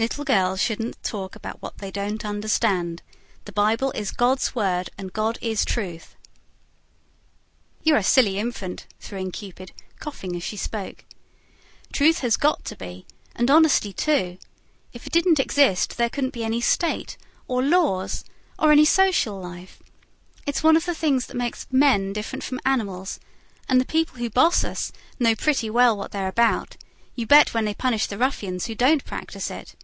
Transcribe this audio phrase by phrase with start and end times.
[0.00, 3.02] "Little girls shouldn't talk about what they don't understand.
[3.46, 6.14] The Bible is God's Word; and God is Truth."
[7.82, 11.04] "You're a silly infant," threw in Cupid, coughing as she spoke.
[11.92, 14.38] "Truth has got to be and honesty, too.
[14.92, 17.16] If it didn't exist, there couldn't be any state,
[17.48, 18.24] or laws,
[18.56, 19.82] or any social life.
[20.46, 23.18] It's one of the things that makes men different from animals,
[23.68, 26.76] and the people who boss us know pretty well what they're about,
[27.16, 29.74] you bet when they punish the ruffians who don't practise it."